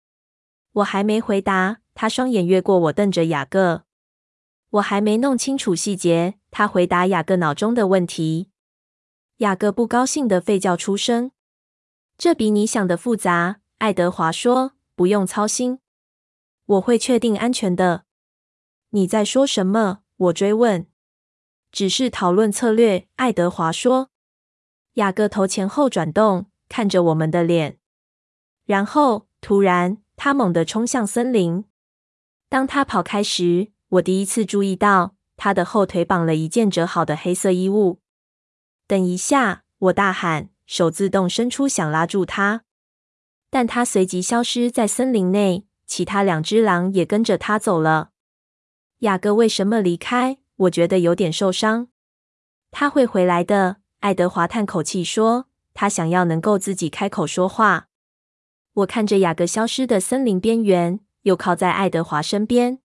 [0.72, 3.82] 我还没回答，他双眼越过我，瞪着雅各。
[4.70, 8.50] 我还没弄清楚细节，他回答雅各脑中的问题。
[9.38, 11.30] 雅各不高兴地吠叫出声。
[12.18, 14.72] 这比你想的复杂，爱德华说。
[14.94, 15.78] 不用操心，
[16.66, 18.04] 我会确定安全的。
[18.90, 20.00] 你在说什么？
[20.16, 20.86] 我追问。
[21.72, 24.10] 只是讨论策略，爱德华说。
[24.94, 27.78] 雅各头前后转动，看着我们的脸，
[28.66, 30.02] 然后突然。
[30.16, 31.64] 他猛地冲向森林。
[32.50, 37.98] 当他跑开时，我第一次注意到他的后腿绑了一件折好的黑色衣物。
[38.86, 39.62] 等一下！
[39.78, 42.64] 我大喊，手自动伸出想拉住他，
[43.48, 45.64] 但他随即消失在森林内。
[45.86, 48.10] 其他两只狼也跟着他走了。
[48.98, 50.36] 雅各为什么离开？
[50.56, 51.88] 我觉得有点受伤。
[52.70, 55.46] 他会回来的，爱德华叹口气说。
[55.72, 57.88] 他想要能够自己开口说话。
[58.74, 62.80] 我看着雅各消失的森林边缘，又靠在爱德华身边。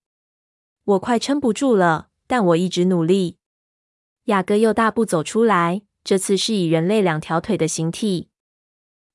[0.84, 3.38] 我快撑不住了，但我一直努力。
[4.24, 8.28] 雅各又大步走出来，这次是以人类两条腿的形体。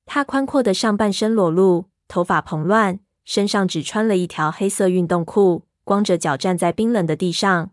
[0.06, 7.70] 他宽阔的上半身裸露，头发蓬乱，身上只穿了一条黑色运动裤，光着脚站在冰冷的地上。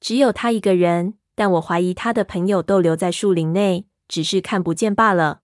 [0.00, 5.40] 只有他一个人，但我怀疑他的朋友都留在树林内，只是看不见罢了。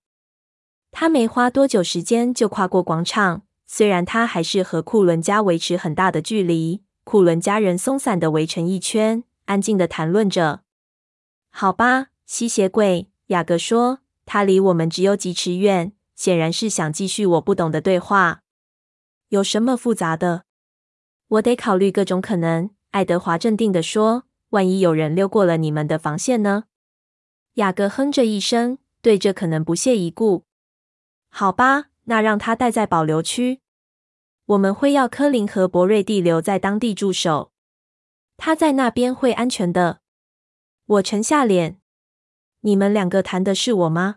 [0.91, 6.83] 他没花多久时间就跨过广场，虽然他还是和库伦家维持很大的距离。
[7.07, 10.63] 库伦家人松散地围成一圈，安静地谈论着。
[11.51, 18.43] 好吧，吸血鬼，雅各说，他离我们只有几尺远，显然是想继续我不懂的对话。
[19.29, 20.47] 有什么复杂的？
[21.29, 22.71] 我得考虑各种可能。
[22.91, 26.65] 爱德华镇定地说：“万一有人溜过了你们的防线呢？”
[27.55, 30.43] 雅各哼着一声，对这可能不屑一顾。
[31.29, 33.61] 好吧，那让他待在保留区。
[34.47, 37.51] 我们会要科林和博瑞蒂留在当地驻守。
[38.37, 40.01] 他在那边会安全的。
[40.87, 41.81] 我沉下脸。
[42.61, 44.17] 你们两个谈的是我吗？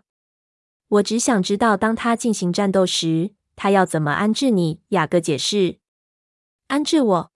[0.86, 4.80] 我只想知道，当他进行战斗时，他要怎么安置你。
[4.88, 5.78] 雅各解释。
[6.68, 7.32] 安置我？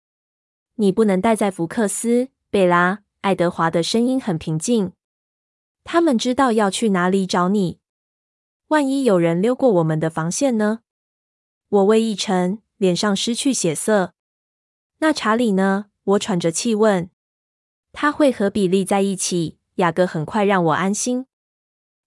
[0.75, 3.03] 你不能待在福克斯，贝拉。
[3.21, 4.93] 爱德华的声音很平静。
[5.83, 7.79] 他们知道要去哪里找你。
[8.67, 10.79] 万一有人溜过我们的防线呢？
[11.69, 14.15] 我胃一沉，脸上失去血色。
[14.97, 15.85] 那查理呢？
[16.03, 17.11] 我喘着气问。
[17.93, 19.59] 他会和比利在一起。
[19.75, 21.27] 雅各很快让我安心。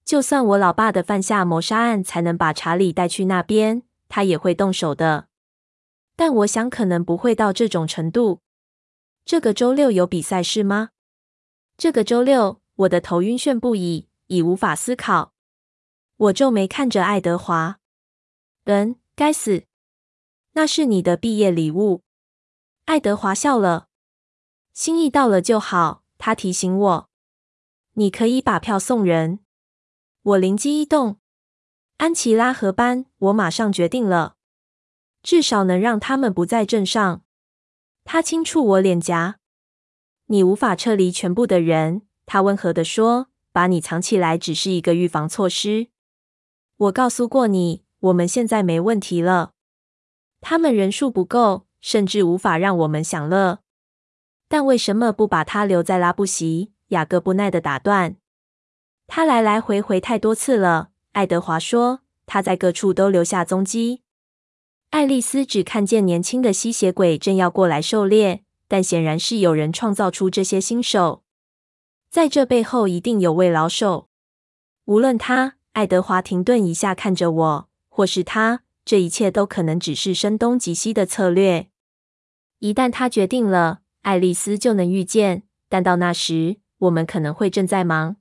[0.04, 5.28] 就算我老爸的犯下谋杀案才能把查理带去那边，他也会动手的。
[6.16, 8.40] 但我想可能不会到这种程度。
[9.24, 10.90] 这个周六有比赛是吗？
[11.76, 15.32] 这个周六，我的头晕眩不已，已无法思考。
[16.16, 17.78] 我皱眉看着爱德华。
[18.64, 19.64] 嗯，该死，
[20.54, 22.02] 那是你的毕业礼物。
[22.86, 23.88] 爱德华笑了。
[24.72, 27.10] 心意到了就好，他提醒我。
[27.92, 29.40] 你可以把票送人。
[30.22, 31.18] 我灵机一动。
[31.98, 34.36] 安琪拉和班，我马上决定了。
[35.22, 37.22] 至少能让他们不在镇上。
[38.04, 39.38] 他轻触我脸颊。
[40.26, 43.28] 你无法撤离全部的人，他温和地说。
[43.54, 45.86] 把你藏起来只是一个预防措施。
[46.76, 49.53] 我告诉过你，我们现在没问题了。
[50.46, 53.60] 他们人数不够，甚至无法让我们享乐。
[54.46, 56.70] 但为什么不把他留在拉布席？
[56.88, 58.16] 雅各不耐地打断。
[59.06, 60.90] 他来来回回太多次了。
[61.12, 64.02] 爱德华说，他在各处都留下踪迹。
[64.90, 71.22] 爱丽丝只看见年轻的吸血鬼正要过来狩猎，但显然是有人创造出这些新手。
[72.10, 74.10] 在这背后一定有位老手。
[74.84, 81.68] 无论他，爱德华停顿一下看着我，或是他，这一切都可能只是声东击西的策略。
[82.58, 85.44] 一旦他决定了，爱丽丝就能预见。
[85.68, 88.16] 但到那时，我们可能会正在忙，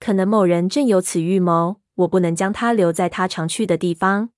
[0.00, 1.80] 可能某人正有此预谋。
[1.96, 4.28] 我不能将他留在他常去的地方，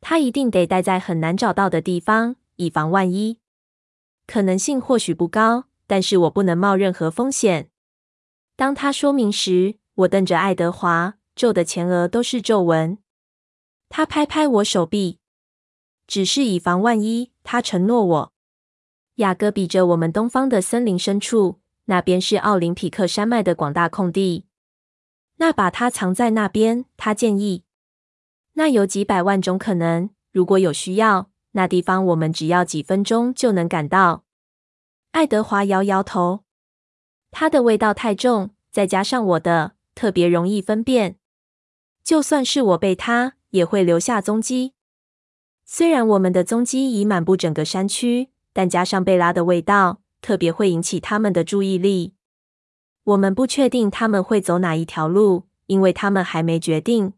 [0.00, 3.38] 他一定得待在很难找到的地方，以防万一。
[4.28, 7.70] 可能性或许不高，但是我不能冒任何风险。
[8.54, 12.98] 当他说明时，我瞪着爱德华，皱的前额都是皱纹。
[13.88, 15.18] 他拍拍我手臂，
[16.06, 17.32] 只是以防万一。
[17.42, 18.32] 他承诺我。
[19.16, 24.44] 雅各比着我们东方的森林深处，那边是奥林匹克山脉的广大空地。
[25.36, 27.64] 那把它藏在那边，他建议。
[28.52, 34.24] 那有几百万种可能，如果有需要，那地方我们只要几分钟就能赶到。
[35.12, 36.44] 爱德华摇摇头，
[37.30, 41.18] 它的味道太重，再加上我的，特别容易分辨。
[42.04, 44.74] 就算是我被它，也会留下踪迹。
[45.64, 48.30] 虽然我们的踪迹已满布整个山区。
[48.54, 52.14] 但加上贝拉的味道，特别会引起他们的注意力。
[53.04, 57.12] 我们不确定他们会走哪一条路，因为他们还没决定。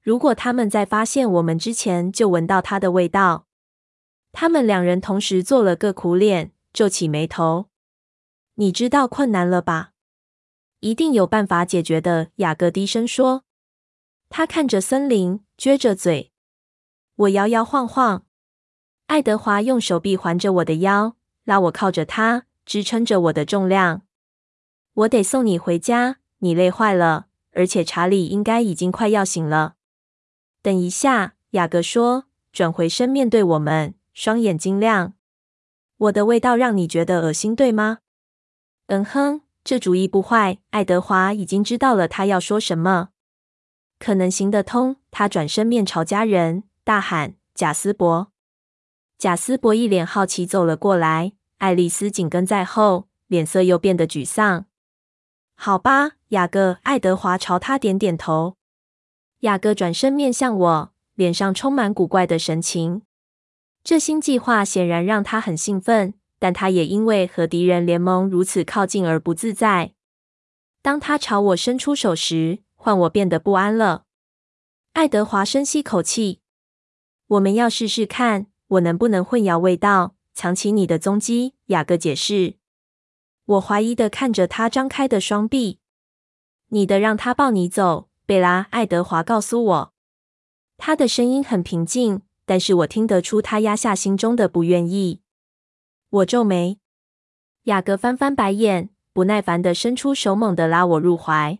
[0.00, 3.48] 如果他们在发现我们之前就闻到它的味道，
[4.30, 7.66] 他们两人同时做了个苦脸，皱起眉头。
[8.54, 9.90] 你知道困难了吧？
[10.78, 12.28] 一定有办法解决的。
[12.36, 13.42] 雅各低声说。
[14.36, 16.32] 他看着森林，撅着嘴。
[17.14, 18.24] 我摇摇晃晃。
[19.06, 21.14] 爱德华用手臂环着我的腰，
[21.44, 24.02] 拉我靠着他，支撑着我的重量。
[24.94, 29.76] 我得送你回家，你累坏了，而且查理应该已经快要醒了。
[30.60, 35.14] 等一下，雅各说，转回身面对我们，双眼晶亮。
[35.96, 37.98] 我的味道让你觉得恶心，对吗？
[38.86, 40.58] 嗯哼，这主意不坏。
[40.70, 43.10] 爱德华已经知道了他要说什么，
[44.04, 44.96] 可能行得通。
[45.10, 48.30] 他转身面朝家人，大喊：“贾斯伯！”
[49.16, 54.66] 贾斯伯一脸好奇走了过来，爱丽丝紧跟在后，脸色又变得沮丧。
[55.54, 58.58] 好吧，雅各，爱德华朝他点点头。
[59.40, 63.02] 雅各转身面向我，脸上充满古怪的神情。
[63.82, 69.94] 这新计划显然让他很兴奋，但他也因为和敌人联盟如此靠近而不自在。
[70.82, 74.04] 当他朝我伸出手时，换我变得不安了。
[74.92, 76.42] 爱德华深吸口气
[77.28, 81.54] ：“我们要试试看。”我能不能混淆味道，藏起你的踪迹？
[81.66, 82.56] 雅各解释。
[83.46, 85.78] 我怀疑的看着他张开的双臂。
[86.68, 88.66] 你的让他抱你走，贝拉。
[88.70, 89.94] 爱德华告诉我，
[90.76, 95.22] 他的声音很平静，但是我听得出他压下心中的不愿意。
[96.10, 96.78] 我皱眉。
[97.62, 101.58] 雅各翻翻白眼，不耐烦的伸出手，猛地拉我入怀。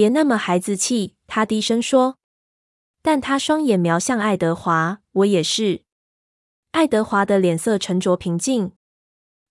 [0.00, 2.16] 别那么孩子气，他低声说。
[3.02, 5.82] 但他双眼瞄向爱德华，我也是。
[6.70, 8.72] 爱德华的脸色沉着平静，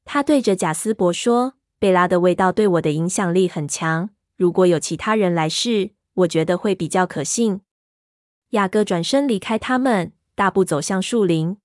[0.05, 4.09] 他对着贾斯伯说：“贝拉的味道对我的影响力很强。
[4.37, 7.61] 如果有其他人来试，我觉得会比较可信。”
[8.49, 11.57] 雅各转身离开他们，大步走向树林。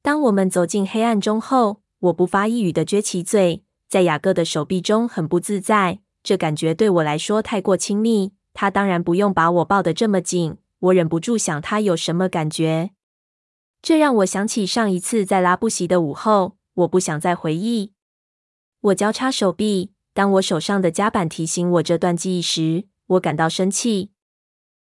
[0.00, 5.98] 当我们走进黑暗中后，我不发一语的撅起嘴，在雅各的手臂中很不自在。
[6.26, 8.32] 这感觉对我来说太过亲密。
[8.52, 10.56] 他当然不用把我抱得这么紧。
[10.80, 12.90] 我忍不住想，他有什么感觉？
[13.80, 17.92] 这让我想起上一次在拉布席的午后，我不想再回忆。
[18.80, 24.10] 我交叉手臂，当我手上的夹板提醒我这段记忆时，我感到生气。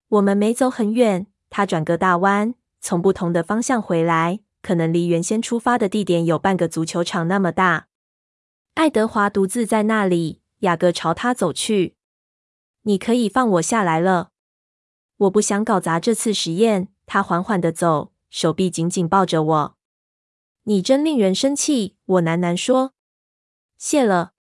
[0.06, 7.88] 我们没走很远，他转个大弯，从不同的方向回来，可能离原先出发的地点有半个足球场那么大。
[8.74, 11.96] 爱德华独自在那里，雅各朝他走去。
[12.82, 14.30] 你可以放我下来了。
[15.16, 16.88] 我不想搞砸这次实验。
[17.06, 18.12] 他缓缓地走。
[18.30, 19.76] 手臂紧紧抱着我，
[20.64, 21.94] 你真令人生气。
[22.04, 22.92] 我喃喃说
[23.78, 24.32] ：“谢了。”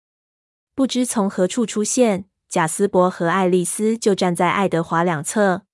[0.73, 5.67] 不知从何处出现，贾斯伯和爱丽丝就站在爱德华两侧。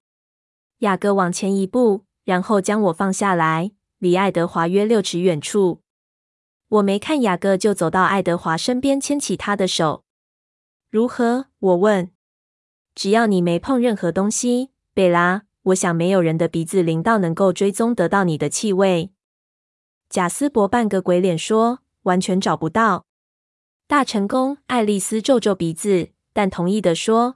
[0.79, 5.81] 雅各往前一步，然后将我放下来，离爱德华约六尺远处。
[6.67, 10.03] 我没看雅各就走到爱德华身边，牵起他的手。
[10.91, 11.45] 如何？
[11.59, 12.11] 我问。
[12.95, 15.43] 只要你没碰任何东西，贝拉。
[15.63, 19.11] 我想没有人的鼻子灵到能够追踪得到你的气味。
[20.09, 23.05] 贾斯伯半个鬼脸说：“完全找不到。”
[23.85, 24.57] 大成功。
[24.65, 27.35] 爱丽丝皱皱鼻子，但同意的说：“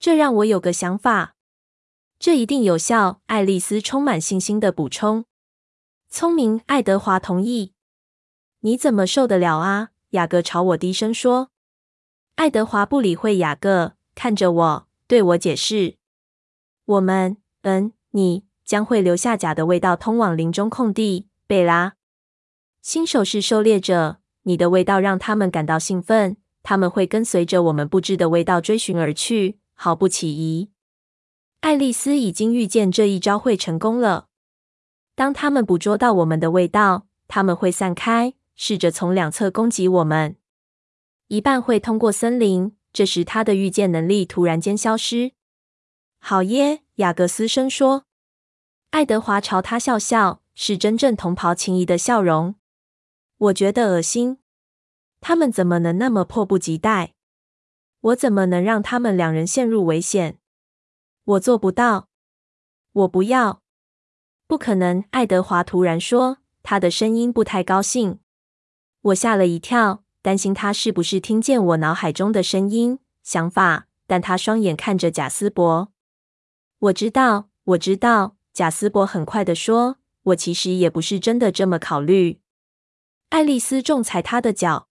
[0.00, 1.34] 这让我有个想法，
[2.18, 5.26] 这一定有效。”爱丽丝充满信心的补充
[6.08, 7.74] ：“聪明。”爱德华同意。
[8.60, 11.50] “你怎么受得了啊？”雅各朝我低声说
[12.36, 15.96] ：“爱德华不理会雅各，看着我，对我解释
[16.84, 21.94] ：“我们，嗯，你将会留下假的味道通往林中空地，贝拉。
[22.82, 30.70] 新手是狩猎者，你的味道让他们感到兴奋，他们会跟随着我们布置的味道追寻而去，毫不起疑。
[31.60, 34.26] 爱丽丝已经预见这一招会成功了。
[35.14, 40.36] 当他们捕捉到我们的味道，他们会散开，试着从两侧攻击我们。”
[41.34, 45.32] 一半会通过森林，这时他的预见能力突然间消失。
[46.20, 48.04] 好耶，雅各斯声说。
[48.90, 52.54] 爱德华朝他笑笑，是真正同袍情谊的笑容。
[53.36, 54.38] 我觉得恶心。
[55.20, 57.14] 他们怎么能那么迫不及待？
[58.00, 60.38] 我怎么能让他们两人陷入危险？
[61.24, 62.08] 我做不到。
[62.92, 63.60] 我不要。
[64.46, 65.02] 不可能！
[65.10, 68.20] 爱德华突然说，他的声音不太高兴。
[69.00, 70.03] 我吓了一跳。
[70.24, 75.92] 担心他是不是听见我脑海中的声音、想法，但他双眼看着贾斯伯。
[76.78, 78.34] 我知道，我知道。
[78.54, 79.98] 贾斯伯很快地说
[80.32, 82.40] ：“我其实也不是真的这么考虑。”
[83.28, 84.88] 爱丽丝重踩他的脚。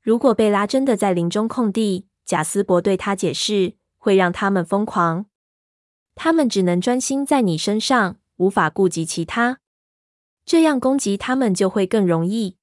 [0.00, 5.26] 如果贝拉真的在林中空地，贾斯伯对他解释，会让他们疯狂。
[6.14, 9.58] 他们只能专心在你身上，无法顾及其他。
[10.46, 12.56] 这样攻击他们就会更容易。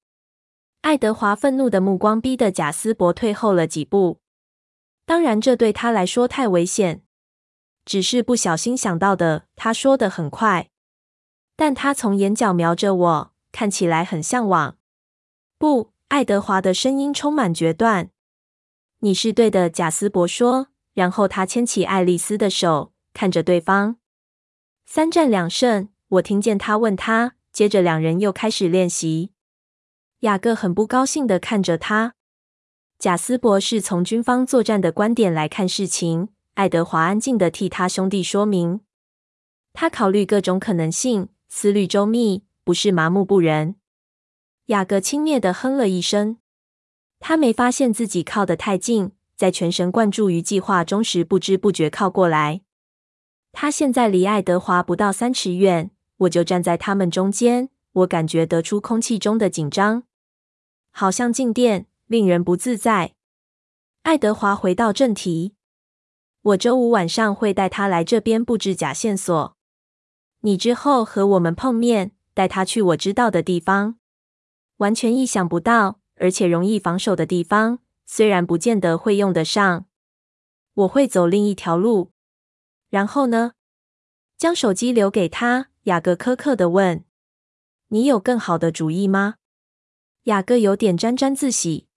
[0.82, 4.20] 爱德华愤怒的目光逼得贾斯伯退后了几步。
[5.06, 7.04] 当然，这对他来说太危险。
[7.86, 9.46] 只是不小心想到的。
[9.56, 10.70] 他说的很快，
[11.56, 14.78] 但他从眼角瞄着我，看起来很向往。
[15.58, 18.10] 不，爱德华的声音充满决断。
[19.00, 20.68] 你是对的，贾斯伯说。
[20.94, 23.96] 然后他牵起爱丽丝的手，看着对方。
[24.86, 27.36] 三战两胜，我听见他问他。
[27.54, 29.31] 接着两人又开始练习。
[30.22, 32.14] 雅各很不高兴地看着他。
[33.00, 36.30] 贾斯伯是从军方作战的观点来看事情。
[36.54, 38.82] 爱德华安静地替他兄弟说明，
[39.74, 43.76] 他考虑各种可能性，思虑周密，不是麻木不仁。
[44.68, 46.38] 雅各轻蔑地哼了一声。
[47.20, 52.62] 他没发现自己靠得太近，在全神贯注于计划中时，不知不觉靠过来。
[53.52, 57.70] 他现在离爱德华不到三尺远，我就站在他们中间。
[57.94, 60.04] 我感觉得出空气中的紧张。
[60.92, 63.16] 好像静电，令人不自在。
[64.04, 65.56] 爱德华回到正题
[66.42, 69.58] ：“我周五晚上会带他来这边布置假线索。
[70.42, 73.98] 你之后和我们碰面，带他去我知道的地方，
[74.78, 77.80] 完全意想不到，而且容易防守的地方。
[78.06, 79.86] 虽然不见得会用得上，
[80.74, 82.12] 我会走另一条路。
[82.90, 83.54] 然后呢？
[84.38, 87.04] 将手机留给他。”雅各苛刻的问
[87.90, 89.36] ：“你有更好的主意吗？”
[90.26, 91.88] 雅各有点沾沾自喜。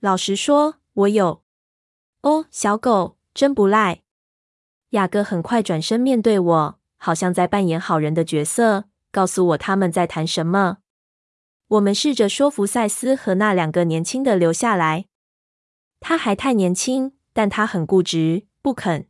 [0.00, 1.44] 老实说，我有。
[2.22, 4.02] 哦，小狗，真不赖。
[4.90, 10.78] 雅各很快转身面对我，好像在扮演好人的角色，告诉我他们在谈什么。
[11.68, 15.06] 我们试着说服赛斯和那两个年轻的留下来。
[16.00, 19.06] 他还太年轻，但他很固执，不肯。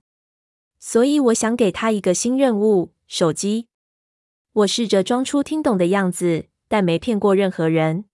[0.78, 3.68] 所以我想给他一个新任务——手机。
[4.52, 8.04] 我试着装出听懂的样子，但没骗过任何人。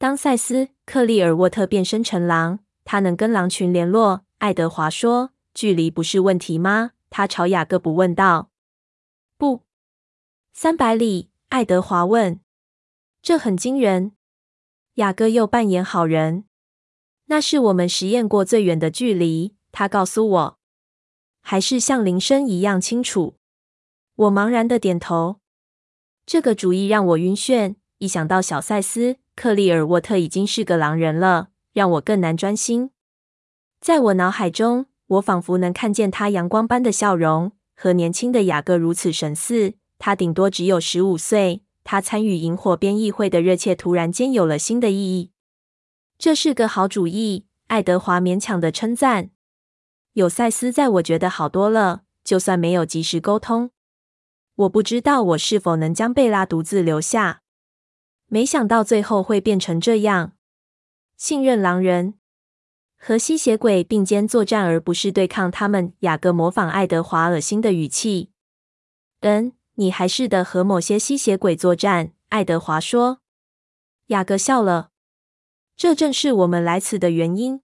[0.00, 4.24] 当赛斯·克利尔沃特变身成狼，他能跟狼群联络。
[4.38, 8.50] 爱德华说：“距离不是问题吗？”他朝雅各布问道。
[9.36, 9.64] “不，
[10.54, 12.40] 三百里。”爱德华问。
[13.20, 14.12] “这很惊人。”
[14.96, 16.44] 雅各又扮演好人。
[17.28, 20.58] “那是我们实验过最远的距离。”他告诉我
[21.42, 23.36] ，“还是像铃声一样清楚。”
[24.16, 25.40] 我茫然的点头。
[26.24, 29.18] 这个主意让我晕眩，一想到小赛斯。
[29.34, 32.90] 克利尔沃特已经是个狼人了，让我更难专心。
[33.80, 39.74] 在我脑海中，我仿佛能看见他阳光般的笑容，和年轻的雅各如此神似。
[39.98, 45.30] 他顶多只有十五岁，他参与萤火编译会的热切突然间有了新的意义。
[46.18, 49.30] 这是个好主意，爱德华勉强的称赞。
[50.12, 52.02] 有赛斯在，我觉得好多了。
[52.22, 53.70] 就算没有及时沟通，
[54.54, 57.39] 我不知道我是否能将贝拉独自留下。
[58.32, 60.32] 没想到最后会变成这样。
[61.16, 62.14] 信任狼人
[62.96, 65.92] 和吸血鬼并肩作战，而不是对抗他们。
[66.00, 68.30] 雅各模仿爱德华恶心的语气。
[69.20, 72.12] 嗯，你还是得和某些吸血鬼作战。
[72.28, 73.20] 爱德华说。
[74.06, 74.90] 雅各笑了。
[75.76, 77.62] 这正是我们来此的原因。